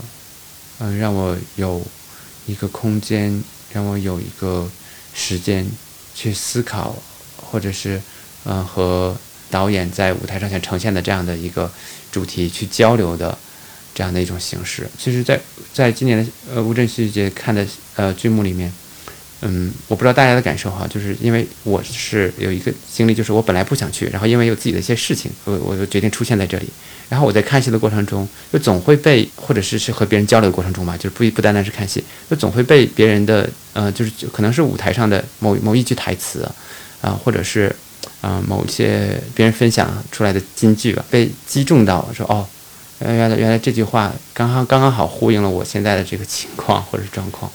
[0.80, 1.86] 嗯，让我有
[2.48, 4.68] 一个空间，让我有一个
[5.14, 5.64] 时间
[6.16, 6.96] 去思考，
[7.36, 8.02] 或者是
[8.46, 9.16] 嗯和
[9.52, 11.72] 导演在舞台上想呈现的这样的一个。
[12.10, 13.38] 主题去交流的
[13.94, 15.40] 这样的一种形式，其实，在
[15.72, 18.74] 在今年的呃乌镇戏剧节看的呃剧目里面，
[19.42, 26.68] 嗯，我不知道大家的感受哈，就是因为我是有一个经历，就是我本来不想去，然后因为有自己的一些事情，我我就决定出现在这里。
[27.10, 36.50] 然后我在看戏的过程中，就总会被或者是是和别人交流的过程中吧，就是不不单单是看戏，就总会被别人的呃，就是可能是舞台上的某某一句台词
[37.02, 37.76] 啊，或者是。
[38.20, 42.46] 啊，某一些别人分享出来的金句吧，被击中到，说哦，
[43.00, 47.50] 原来原来这句话刚刚刚刚好呼应了我现在的这个情况或者状况，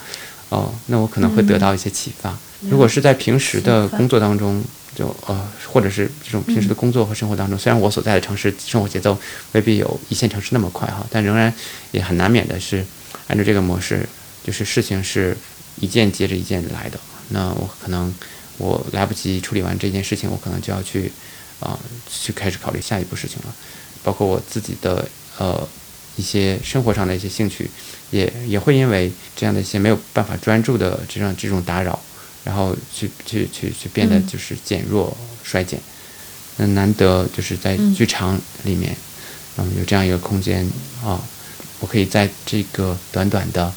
[0.52, 2.36] 哦，那我可能会得到一些启发。
[2.68, 4.62] 如果是在平时的工作当中，
[4.94, 9.18] 就呃，或者是这种平时的工作和生活当中，虽然我所在的城市生活节奏
[9.52, 11.52] 未必有一线城市那么快哈，但仍然
[11.90, 12.84] 也很难免的是
[13.28, 14.06] 按照这个模式，
[14.44, 15.36] 就是事情是
[15.80, 17.00] 一件接着一件来的，
[17.30, 18.12] 那我可能。
[18.58, 21.10] 我来不及处理完这件事情，我可能就要去，
[21.58, 21.76] 啊，
[22.08, 23.52] 去开始考虑下一步事情了。
[24.04, 25.66] 包括我自己的呃
[26.16, 27.70] 一些生活上的一些兴趣，
[28.10, 31.98] 也也会因为这样的一些没有办法专注的这样这种打扰，
[32.44, 35.80] 然后去去去去变得就是减弱衰减。
[36.56, 38.94] 那难得就是在剧场里面，
[39.56, 40.68] 嗯，有这样一个空间
[41.02, 41.20] 啊，
[41.80, 43.72] 我可以在这个短短的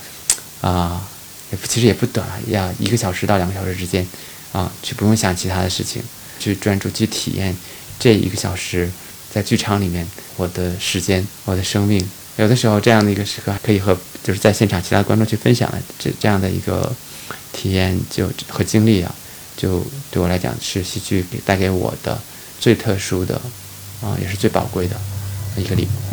[0.62, 1.08] 啊，
[1.52, 4.06] 也不其实也不短，呀一个小时到两个小时之间。
[4.52, 6.02] 啊，去不用想其他的事情，
[6.40, 7.54] 去专注去体验
[8.00, 8.90] 这一个小时
[9.30, 10.08] 在剧场里面
[10.38, 12.00] 我的时间，我的生命。
[12.38, 16.94] 有的时候这样的一个时刻，可以和就是在现场其他观众去分享的这这样的一个
[17.54, 19.16] 体验就和经历啊，
[19.56, 22.20] 就对我来讲是戏剧给带给我的
[22.60, 23.40] 最特殊的
[24.02, 24.96] 啊，也是最宝贵的
[25.56, 26.05] 一个礼物。